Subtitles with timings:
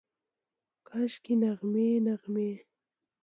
[0.87, 2.49] کاشکي، نغمې، نغمې